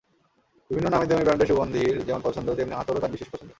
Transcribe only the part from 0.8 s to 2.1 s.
নামীদামি ব্র্যান্ডের সুগন্ধির